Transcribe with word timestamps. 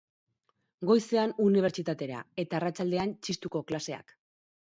Goizean 0.91 1.33
unibertsitatera, 1.43 2.23
eta 2.47 2.59
arratsaldean 2.61 3.13
txistuko 3.27 3.65
klaseak 3.73 4.17